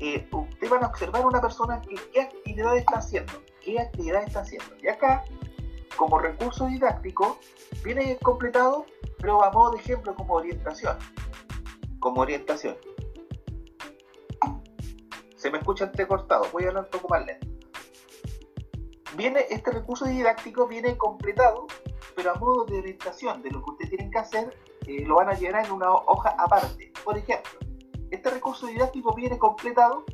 [0.00, 4.22] eh, ustedes van a observar a una persona que qué actividad está haciendo, qué actividad
[4.22, 4.76] está haciendo.
[4.80, 5.24] Y acá,
[5.96, 7.38] como recurso didáctico,
[7.82, 8.86] viene completado,
[9.20, 10.96] pero a modo de ejemplo como orientación.
[11.98, 12.76] Como orientación.
[15.34, 17.46] Se me escucha entrecortado, voy a hablar un poco más lento.
[19.16, 21.66] Viene, este recurso didáctico viene completado,
[22.14, 24.56] pero a modo de orientación de lo que ustedes tienen que hacer
[24.88, 26.90] eh, lo van a llenar en una hoja aparte.
[27.04, 27.50] Por ejemplo,
[28.10, 30.06] este recurso didáctico viene completado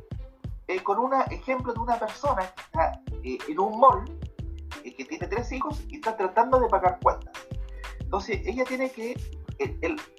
[0.67, 4.03] eh, con un ejemplo de una persona que está eh, en un mall,
[4.83, 7.33] que tiene tres hijos y está tratando de pagar cuentas.
[8.01, 9.15] Entonces, ella tiene que,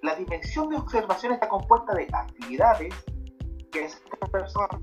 [0.02, 2.94] la dimensión de observación está compuesta de actividades
[3.70, 4.80] que esta persona,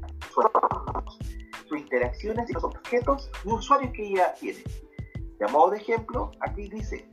[1.68, 4.64] sus interacciones y los objetos y usuarios que ella tiene.
[5.40, 7.08] De modo de ejemplo, aquí dice,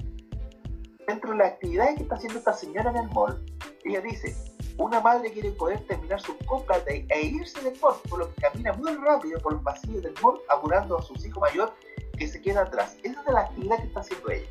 [1.06, 3.44] dentro de las actividades que está haciendo esta señora en el mall,
[3.84, 4.34] ella dice,
[4.78, 8.72] una madre quiere poder terminar sus compras e irse del mall, por lo que camina
[8.74, 11.74] muy rápido por los pasillos del mall, apurando a sus hijos mayores
[12.16, 12.96] que se queda atrás.
[13.02, 14.48] Esa es la actividad que está haciendo ella.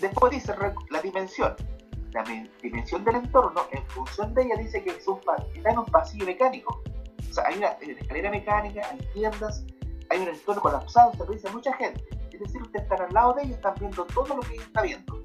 [0.00, 0.54] Después dice
[0.90, 1.54] la dimensión.
[2.12, 2.24] La
[2.60, 5.12] dimensión del entorno, en función de ella, dice que está
[5.54, 6.82] en un pasillo mecánico.
[7.30, 9.64] O sea, hay una, escalera mecánica, hay tiendas,
[10.08, 12.02] hay un entorno colapsado, se dice mucha gente.
[12.40, 15.24] Decir, usted está al lado de ella, están viendo todo lo que ella está viendo.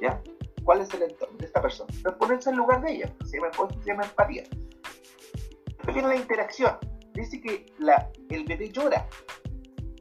[0.00, 0.20] ¿Ya?
[0.64, 1.92] ¿Cuál es el entorno de esta persona?
[2.02, 4.42] Pero ponerse en lugar de ella, se llama, se llama empatía.
[5.66, 6.78] Después viene la interacción.
[7.14, 9.06] Dice que la, el bebé llora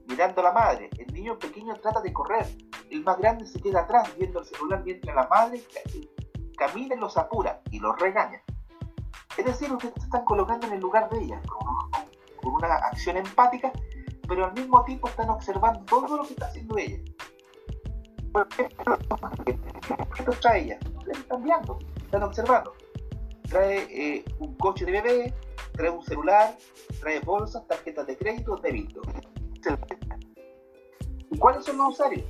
[0.07, 0.89] mirando a la madre.
[0.97, 2.45] El niño pequeño trata de correr.
[2.89, 5.61] El más grande se queda atrás viendo el celular mientras la madre
[6.57, 8.41] camina y los apura y los regaña.
[9.37, 13.71] Es decir, ustedes se están colocando en el lugar de ella, con, una acción empática,
[14.27, 16.97] pero al mismo tiempo están observando todo lo que está haciendo ella.
[20.15, 20.79] ¿Qué trae ella?
[21.11, 22.73] Están viendo, están observando.
[23.49, 25.33] Trae eh, un coche de bebé,
[25.71, 26.57] trae un celular,
[26.99, 29.01] trae bolsas, tarjetas de crédito, débito.
[31.31, 32.25] ¿Y cuáles son los usuarios?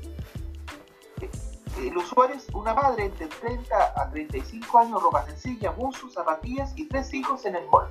[1.80, 6.88] El usuario es una madre entre 30 a 35 años, ropa sencilla, buzos, zapatillas y
[6.88, 7.88] tres hijos en el mall.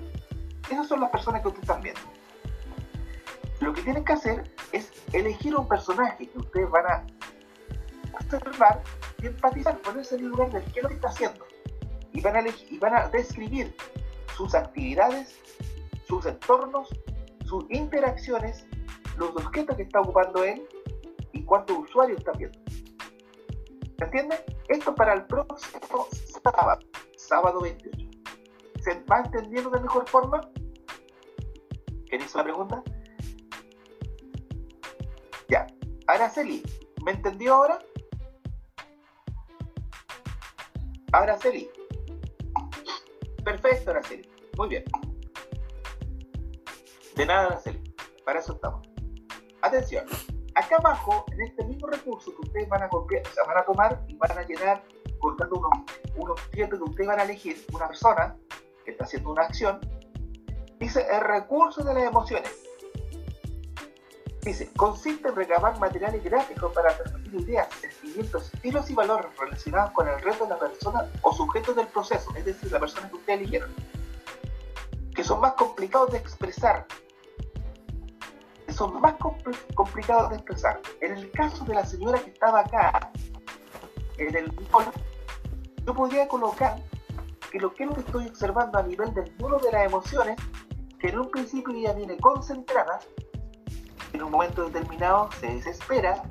[0.69, 2.01] Esas son las personas que ustedes están viendo.
[3.61, 7.07] Lo que tienen que hacer es elegir un personaje que ustedes van a
[8.21, 8.83] observar
[9.23, 11.47] y empatizar, ponerse en el lugar del que lo está haciendo.
[12.13, 13.75] Y van, a y van a describir
[14.37, 15.39] sus actividades,
[16.07, 16.89] sus entornos,
[17.45, 18.67] sus interacciones,
[19.17, 20.67] los objetos que está ocupando él
[21.33, 22.59] y cuántos usuarios está viendo.
[23.99, 24.37] ¿Se entiende?
[24.69, 26.07] Esto para el próximo
[26.43, 26.81] sábado,
[27.17, 28.09] sábado 28.
[28.81, 30.41] ¿Se va entendiendo de mejor forma?
[32.09, 32.83] ¿Quién hizo la pregunta?
[35.49, 35.67] Ya.
[36.07, 36.63] Araceli,
[37.05, 37.79] ¿me entendió ahora?
[41.13, 41.71] Araceli.
[43.45, 44.29] Perfecto, Araceli.
[44.57, 44.85] Muy bien.
[47.15, 47.95] De nada, Araceli.
[48.25, 48.89] Para eso estamos.
[49.63, 50.07] Atención
[50.57, 54.39] acá abajo, en este mismo recurso que ustedes van a van a tomar y van
[54.39, 54.83] a llenar
[55.21, 55.71] colocando unos,
[56.17, 58.37] unos que ustedes van a elegir, una persona
[58.85, 59.81] que está haciendo una acción,
[60.79, 62.66] dice el recurso de las emociones.
[64.47, 70.07] Dice, consiste en recabar materiales gráficos para transmitir ideas, sentimientos, estilos y valores relacionados con
[70.07, 73.41] el reto de la persona o sujeto del proceso, es decir, la persona que ustedes
[73.41, 73.75] eligieron,
[75.13, 76.87] que son más complicados de expresar
[78.73, 79.15] son más
[79.75, 80.81] complicados de expresar.
[81.01, 83.11] En el caso de la señora que estaba acá,
[84.19, 84.53] en el
[85.85, 86.77] yo podría colocar
[87.51, 90.37] que lo que estoy observando a nivel del muro de las emociones,
[91.01, 93.01] que en un principio ella viene concentrada,
[94.17, 96.27] en un momento determinado se desespera,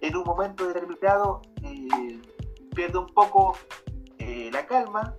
[0.00, 2.20] en un momento determinado eh,
[2.74, 3.56] pierde un poco
[4.18, 5.14] eh, la calma,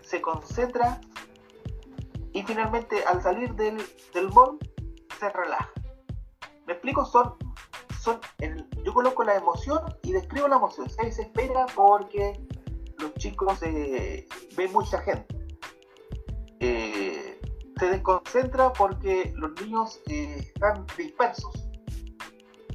[0.00, 1.00] se concentra
[2.32, 3.76] y finalmente al salir del,
[4.14, 4.58] del mall
[5.18, 5.70] se relaja.
[6.66, 7.04] ¿Me explico?
[7.04, 7.36] Son
[8.00, 8.18] son,
[8.82, 10.88] yo coloco la emoción y describo la emoción.
[10.88, 12.40] Se desespera porque
[12.98, 14.26] los chicos eh,
[14.56, 15.36] ven mucha gente.
[16.60, 17.09] Eh,
[17.80, 21.66] se desconcentra porque los niños eh, están dispersos,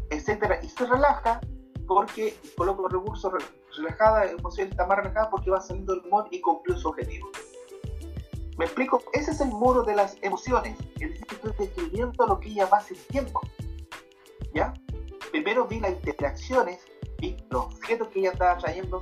[0.09, 1.39] etcétera, y se relaja
[1.87, 3.31] porque coloco recursos
[3.77, 7.29] relajada, emoción está más relajada porque va saliendo el humor y cumplió su objetivo.
[8.57, 9.03] ¿Me explico?
[9.13, 12.81] Ese es el muro de las emociones, es decir, estoy describiendo lo que ella va
[12.81, 13.39] sintiendo.
[14.55, 14.73] ¿Ya?
[15.29, 16.79] Primero vi las interacciones,
[17.19, 19.01] vi los objetos que ella estaba trayendo,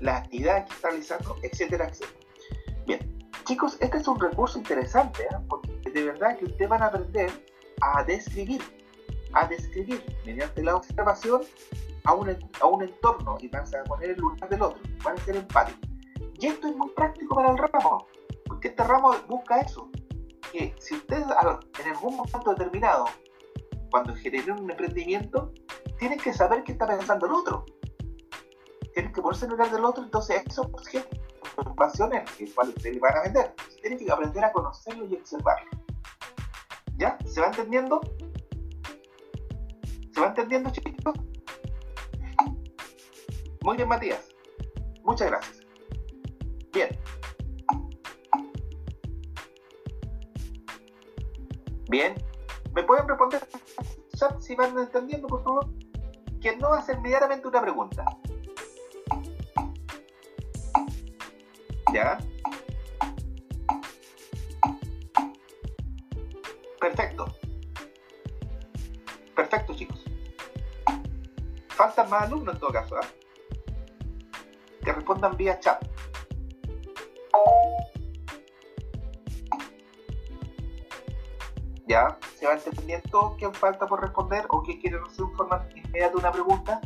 [0.00, 2.18] las actividades que está realizando, etcétera, etcétera.
[2.86, 3.17] Bien,
[3.48, 5.36] chicos, este es un recurso interesante, ¿eh?
[5.48, 7.30] porque de verdad que ustedes van a aprender
[7.80, 8.60] a describir,
[9.32, 11.40] a describir mediante la observación
[12.04, 12.28] a un,
[12.60, 15.80] a un entorno y van a poner el lugar del otro, van a ser empáticos.
[16.38, 18.06] Y esto es muy práctico para el ramo,
[18.44, 19.88] porque este ramo busca eso,
[20.52, 23.06] que si ustedes en algún momento determinado,
[23.90, 25.54] cuando generen un emprendimiento,
[25.98, 27.64] tienen que saber qué está pensando el otro.
[28.92, 30.70] Tienen que ponerse en el lugar del otro, entonces eso
[31.58, 33.54] es preocupaciones que ustedes van a vender.
[33.80, 35.70] Tienen que aprender a conocerlo y observarlo.
[36.96, 37.18] ¿Ya?
[37.26, 38.00] ¿Se va entendiendo?
[40.12, 41.14] ¿Se va entendiendo, chicos?
[43.62, 44.28] Muy bien, Matías.
[45.04, 45.66] Muchas gracias.
[46.72, 46.88] Bien.
[51.88, 52.14] Bien.
[52.74, 53.46] ¿Me pueden responder
[54.40, 55.68] si van entendiendo, por favor?
[56.40, 58.04] Que no hace inmediatamente una pregunta.
[61.92, 62.18] ¿Ya?
[66.80, 67.26] Perfecto.
[69.34, 70.04] Perfecto, chicos.
[71.68, 73.06] Faltan más alumnos en todo caso, ¿ah?
[74.84, 75.84] que respondan vía chat.
[81.86, 82.18] ¿Ya?
[82.36, 86.32] ¿Se va entendiendo qué falta por responder o qué quieren hacer un formato inmediato una
[86.32, 86.80] pregunta?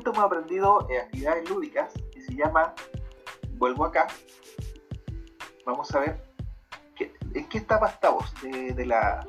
[0.00, 2.74] Momento hemos aprendido eh, actividades lúdicas que se llama
[3.52, 4.06] Vuelvo acá,
[5.66, 6.22] vamos a ver
[7.34, 9.26] en qué etapa estamos de la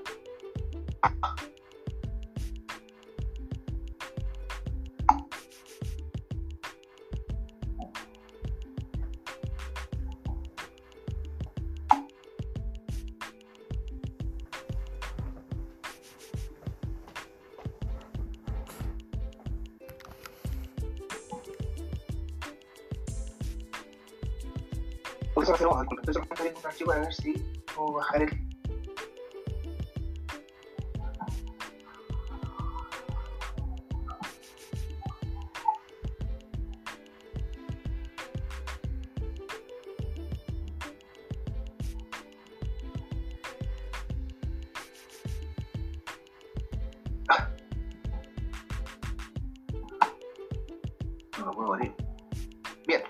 [52.88, 53.04] Bien,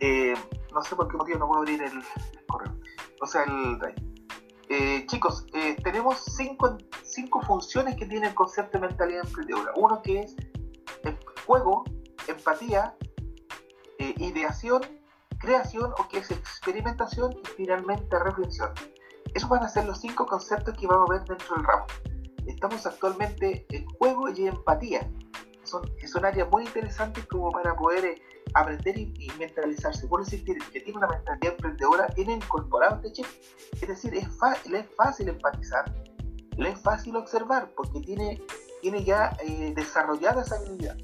[0.00, 0.34] eh,
[0.72, 2.02] no sé por qué motivo no puedo abrir el,
[3.20, 3.78] o sea, el
[4.72, 9.72] eh, chicos, eh, tenemos cinco, cinco funciones que tiene el concepto de mentalidad emprendedora.
[9.74, 10.36] Uno que es
[11.44, 11.82] juego,
[12.28, 12.94] empatía,
[13.98, 14.82] eh, ideación,
[15.40, 18.70] creación o que es experimentación y finalmente reflexión.
[19.34, 21.86] Esos van a ser los cinco conceptos que vamos a ver dentro del ramo.
[22.46, 25.10] Estamos actualmente en juego y empatía.
[25.70, 28.20] Son, son áreas muy interesantes como para poder
[28.54, 30.06] aprender y, mentalizarse.
[30.08, 33.26] Por existir que tiene una mentalidad emprendedora, tiene incorporado este chip.
[33.80, 34.28] Es decir, es
[34.68, 35.92] le es fácil empatizar,
[36.56, 38.42] le es fácil observar, porque tiene,
[38.82, 40.96] tiene ya eh, desarrollada esa habilidad.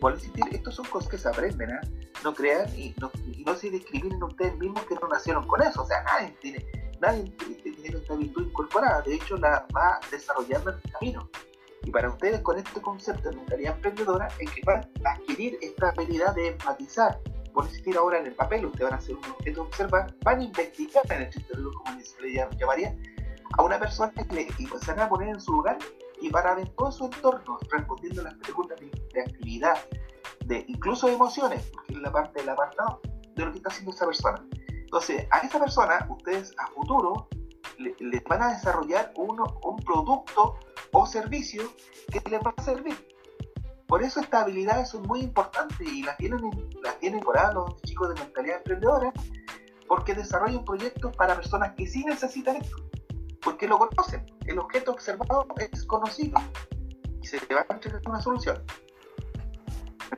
[0.00, 1.80] Por existir, estos son cosas que se aprenden, ¿eh?
[2.24, 5.82] no crean y no, y no se discriminen ustedes mismos que no nacieron con eso.
[5.82, 6.66] O sea, nadie tiene,
[7.00, 11.30] nadie tiene esta virtud incorporada, de hecho la va desarrollando en el camino.
[11.82, 15.90] Y para ustedes con este concepto de mentalidad emprendedora es que van a adquirir esta
[15.90, 17.20] habilidad de empatizar.
[17.52, 20.44] Por existir ahora en el papel, ustedes van a hacer un objeto observar, van a
[20.44, 22.94] investigar en el interior, como se le llamaría,
[23.58, 24.12] a una persona
[24.58, 25.78] y se van a poner en su lugar
[26.20, 29.78] y van a ver todo su entorno respondiendo las preguntas de, actividad,
[30.44, 33.00] de incluso de emociones, porque es la parte del apartado
[33.34, 34.46] de lo que está haciendo esa persona.
[34.68, 37.28] Entonces, a esa persona, ustedes a futuro
[37.80, 40.58] les van a desarrollar uno, un producto
[40.92, 41.62] o servicio
[42.12, 42.96] que les va a servir.
[43.86, 46.40] Por eso estas habilidades son muy importantes y las tienen,
[46.82, 49.12] las tienen por ahí los chicos de mentalidad emprendedora,
[49.88, 52.76] porque desarrollan proyectos para personas que sí necesitan esto,
[53.42, 54.24] porque lo conocen.
[54.46, 56.38] El objeto observado es conocido
[57.20, 58.62] y se le va a entregar una solución.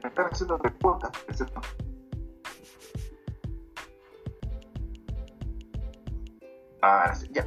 [0.02, 1.10] Me están haciendo preguntas,
[6.82, 6.86] ¿cierto?
[6.86, 7.46] Ahora sí, ya.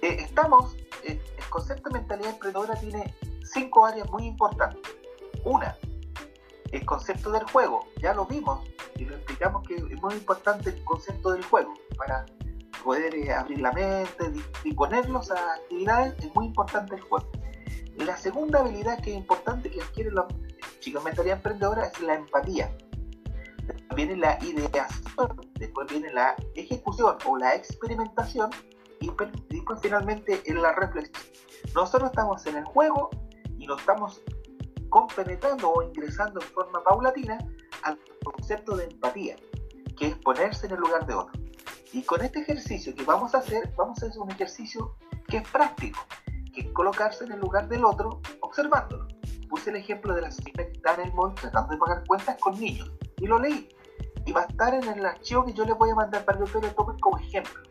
[0.00, 4.80] Eh, estamos, eh, el concepto de mentalidad emprendedora tiene cinco áreas muy importantes.
[5.44, 5.76] Una,
[6.72, 7.86] el concepto del juego.
[8.00, 8.60] Ya lo vimos
[8.96, 12.26] y lo explicamos que es muy importante el concepto del juego para
[12.84, 14.32] poder eh, abrir la mente,
[14.64, 17.30] disponerlos a actividades, es muy importante el juego.
[17.96, 20.26] La segunda habilidad que es importante que adquieren los
[20.78, 22.72] chicos mentalidad emprendedora es la empatía.
[23.94, 28.50] Viene la ideación, después viene la ejecución o la experimentación
[29.00, 29.10] y,
[29.48, 31.24] después finalmente en la reflexión.
[31.74, 33.10] Nosotros estamos en el juego
[33.58, 34.22] y nos estamos
[34.88, 37.38] compenetrando o ingresando en forma paulatina
[37.82, 39.36] al concepto de empatía,
[39.96, 41.40] que es ponerse en el lugar de otro.
[41.92, 44.94] Y con este ejercicio que vamos a hacer, vamos a hacer un ejercicio
[45.26, 46.00] que es práctico,
[46.54, 49.08] que es colocarse en el lugar del otro observándolo.
[49.48, 52.36] Puse el ejemplo de la señora que está en el mall tratando de pagar cuentas
[52.38, 53.68] con niños y lo leí.
[54.28, 56.44] Y va a estar en el archivo que yo les voy a mandar para que
[56.44, 57.62] ustedes lo tomen como ejemplo.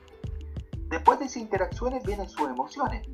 [0.90, 3.08] Después de esas interacciones vienen sus emociones.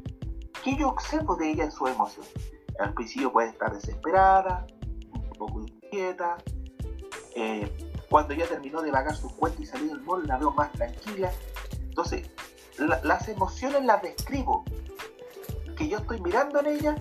[0.63, 2.31] ¿Qué yo observo de ella en sus emociones?
[2.79, 4.65] Al principio puede estar desesperada,
[5.11, 6.37] un poco inquieta.
[7.35, 7.69] Eh,
[8.09, 11.29] cuando ya terminó de pagar sus cuentas y salió del mall, la veo más tranquila.
[11.81, 12.29] Entonces,
[12.77, 14.63] las emociones las describo.
[15.75, 16.95] Que yo estoy mirando en ella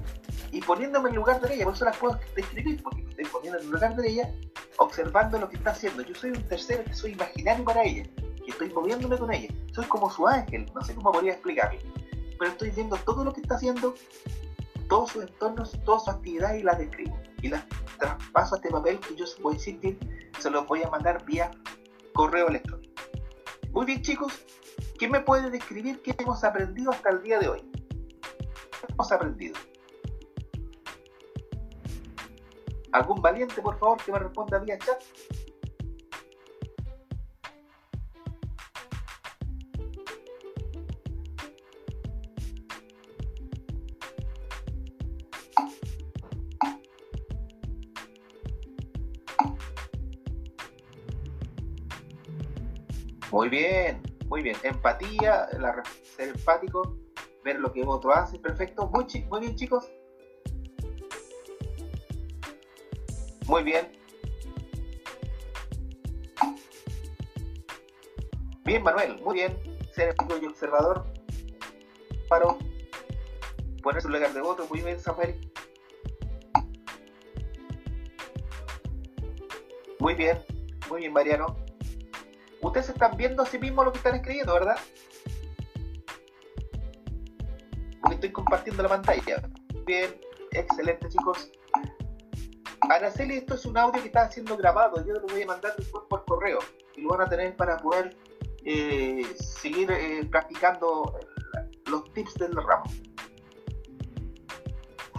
[0.51, 1.67] y poniéndome en lugar de ella.
[1.67, 4.35] Por eso las puedo describir, porque estoy poniendo en lugar de ella,
[4.79, 6.03] observando lo que está haciendo.
[6.03, 9.49] Yo soy un tercero que soy imaginario para ella, que estoy moviéndome con ella.
[9.73, 11.79] Soy como su ángel, no sé cómo podría explicarlo.
[12.39, 13.95] Pero estoy viendo todo lo que está haciendo
[14.89, 17.19] todos sus entornos, todas sus actividades y las describo.
[17.41, 17.65] Y las
[17.99, 19.99] traspaso a este papel que yo voy a insistir,
[20.39, 21.51] se los voy a mandar vía
[22.13, 22.93] correo electrónico.
[23.71, 24.45] Muy bien chicos,
[24.99, 27.61] ¿qué me puede describir qué hemos aprendido hasta el día de hoy?
[27.73, 29.55] ¿Qué hemos aprendido?
[32.93, 35.03] ¿Algún valiente, por favor, que me responda vía chat?
[53.31, 54.57] Muy bien, muy bien.
[54.63, 55.49] Empatía,
[56.17, 56.99] ser empático,
[57.43, 58.87] ver lo que otro hace, perfecto.
[58.89, 59.91] Muy, muy bien, chicos.
[63.47, 63.93] Muy bien.
[68.65, 69.59] Bien, Manuel, muy bien.
[69.95, 71.05] Ser empático y observador.
[72.29, 72.59] Paro.
[73.83, 74.67] Poner su lugar de voto.
[74.69, 75.51] Muy bien, Samuel.
[79.99, 80.39] Muy bien,
[80.89, 81.63] muy bien, Mariano
[82.73, 84.79] ustedes están viendo a sí mismos lo que están escribiendo, ¿verdad?
[88.01, 89.43] Porque estoy compartiendo la pantalla.
[89.85, 90.19] Bien,
[90.53, 91.51] excelente chicos.
[92.89, 95.05] Araceli, esto es un audio que está siendo grabado.
[95.07, 96.59] Yo lo voy a mandar después por correo
[96.97, 98.17] y lo van a tener para poder
[98.65, 101.19] eh, seguir eh, practicando
[101.87, 102.85] los tips del ramo.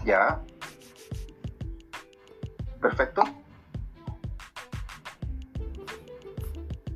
[0.05, 0.43] Ya.
[2.81, 3.23] Perfecto.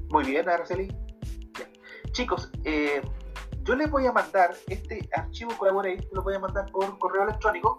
[0.10, 0.94] Muy bien, Araceli.
[2.12, 3.02] Chicos, eh,
[3.64, 7.78] yo les voy a mandar este archivo Collaborate, lo voy a mandar por correo electrónico.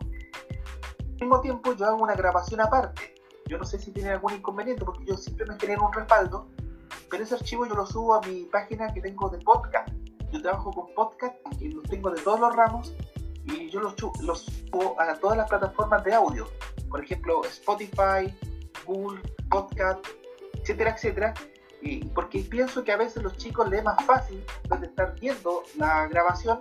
[1.20, 3.14] Mismo tiempo, yo hago una grabación aparte.
[3.46, 6.48] Yo no sé si tienen algún inconveniente porque yo siempre me genero un respaldo,
[7.10, 9.90] pero ese archivo yo lo subo a mi página que tengo de podcast.
[10.30, 12.94] Yo trabajo con podcast y los tengo de todos los ramos
[13.44, 16.46] y yo los, los subo a todas las plataformas de audio.
[16.90, 18.34] Por ejemplo, Spotify,
[18.86, 20.06] Google, Podcast,
[20.52, 21.34] etcétera, etcétera
[21.80, 24.44] y porque pienso que a veces los chicos les es más fácil,
[24.80, 26.58] de estar viendo la grabación,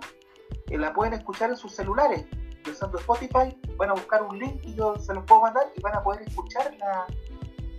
[0.68, 2.24] eh, la pueden escuchar en sus celulares.
[2.70, 5.94] Usando Spotify, van a buscar un link y yo se los puedo mandar y van
[5.94, 6.76] a poder escuchar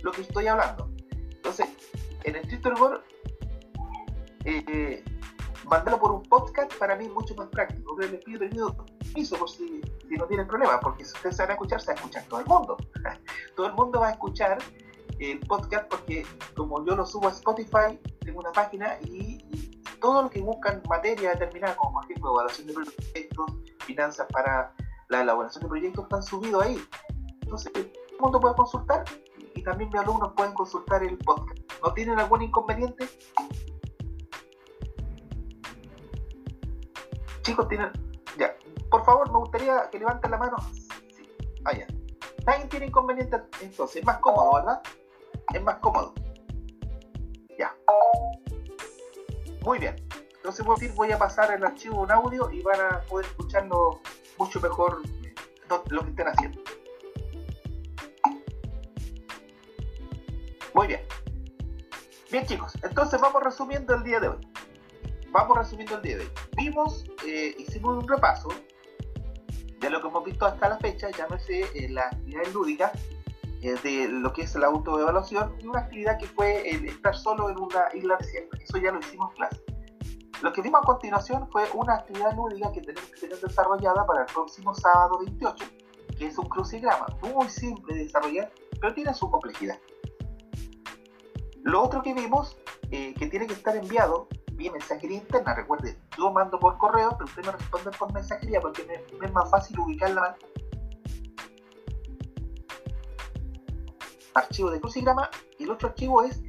[0.02, 0.90] lo que estoy hablando.
[1.10, 1.68] Entonces,
[2.24, 2.72] en el Twitter
[4.44, 5.04] eh,
[5.66, 7.96] mandarlo por un podcast para mí es mucho más práctico.
[7.98, 9.80] Les pido permiso por si,
[10.10, 12.40] no tienen problema, porque si ustedes se van a escuchar, se va a escuchar todo
[12.40, 12.76] el mundo.
[13.56, 14.58] todo el mundo va a escuchar
[15.18, 16.26] el podcast porque
[16.56, 19.38] como yo lo subo a Spotify, tengo una página y,
[20.00, 24.72] todo lo que buscan materia determinada, como por ejemplo evaluación de proyectos, finanzas para
[25.10, 26.82] la elaboración de proyectos, están subidos ahí.
[27.42, 29.04] Entonces, todo el mundo puede consultar
[29.54, 31.58] y, también mis alumnos pueden consultar el podcast.
[31.84, 33.08] ¿No tienen algún inconveniente?
[37.42, 37.90] Chicos, tienen...
[38.38, 38.54] Ya,
[38.90, 40.56] por favor, me gustaría que levanten la mano.
[40.72, 41.28] Sí,
[41.64, 41.86] allá.
[41.88, 41.94] Ah,
[42.46, 44.80] Nadie tiene inconveniente, entonces, es más cómodo, ¿verdad?
[45.52, 46.14] es más cómodo.
[47.58, 47.74] Ya.
[49.62, 49.96] Muy bien.
[50.36, 54.00] Entonces voy a, pasar el archivo en audio y van a poder escucharlo
[54.40, 55.02] mucho mejor
[55.90, 56.60] lo que están haciendo.
[60.74, 61.00] Muy bien.
[62.30, 64.38] Bien chicos, entonces vamos resumiendo el día de hoy.
[65.30, 66.30] Vamos resumiendo el día de hoy.
[66.56, 68.48] Vimos, eh, hicimos un repaso
[69.78, 72.92] de lo que hemos visto hasta la fecha, llámese eh, la actividad lúdica,
[73.62, 77.50] eh, de lo que es la autoevaluación y una actividad que fue eh, estar solo
[77.50, 78.56] en una isla desierta.
[78.56, 79.62] Eso ya lo hicimos en clase.
[80.42, 84.22] Lo que vimos a continuación fue una actividad lúdica que tenemos que tener desarrollada para
[84.22, 85.64] el próximo sábado 28,
[86.16, 89.78] que es un crucigrama, muy simple de desarrollar, pero tiene su complejidad.
[91.62, 92.56] Lo otro que vimos,
[92.90, 97.24] eh, que tiene que estar enviado vía mensajería interna, recuerde, yo mando por correo, pero
[97.24, 100.36] usted me responde por mensajería porque me, es más fácil ubicarla
[104.34, 105.28] archivo de crucigrama
[105.58, 106.42] y el otro archivo es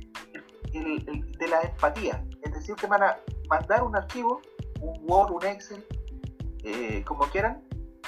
[0.74, 2.24] el, de la empatía.
[2.42, 3.18] Es decir, te van a
[3.52, 4.42] mandar un archivo,
[4.80, 5.86] un Word, un Excel,
[6.64, 7.62] eh, como quieran,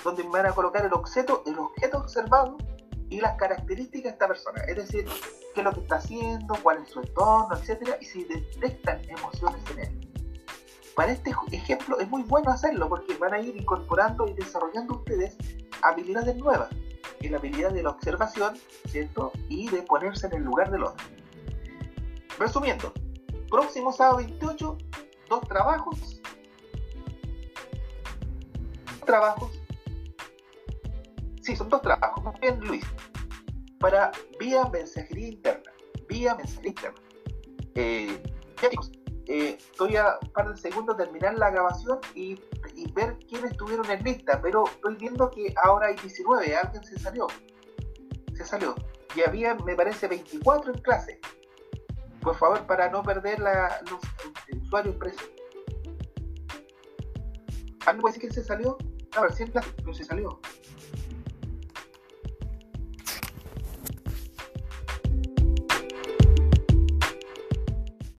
[0.04, 2.58] donde me van a colocar el objeto, el objeto observado
[3.10, 4.64] y las características de esta persona.
[4.68, 5.06] Es decir,
[5.54, 9.62] qué es lo que está haciendo, cuál es su entorno, etcétera, y si detectan emociones
[9.72, 10.10] en él.
[10.96, 15.38] Para este ejemplo es muy bueno hacerlo porque van a ir incorporando y desarrollando ustedes
[15.82, 16.70] habilidades nuevas
[17.26, 19.32] es la habilidad de la observación, ¿cierto?
[19.50, 21.06] Y de ponerse en el lugar del otro.
[22.38, 22.94] Resumiendo,
[23.50, 24.78] próximo sábado 28,
[25.34, 26.22] dos trabajos.
[29.06, 29.52] Trabajos.
[31.42, 32.24] Sí, son dos trabajos.
[32.24, 32.86] Muy bien, Luis.
[33.80, 35.72] Para vía mensajería interna.
[36.08, 37.02] Vía mensajería interna.
[37.76, 38.24] Eh,
[38.62, 38.92] ya chicos,
[39.26, 42.40] eh, estoy a un par de segundos de terminar la grabación y
[42.94, 47.28] ver quiénes estuvieron en lista, pero estoy viendo que ahora hay 19, alguien se salió.
[48.36, 48.76] Se salió.
[49.16, 51.20] Y había, me parece, 24 en clase.
[52.22, 54.00] Por favor, para no perder la, los
[54.62, 55.30] usuarios presos.
[57.86, 58.78] ¿Alguien puede decir quién se salió?
[59.16, 60.40] A ver, si en clase, pero se salió.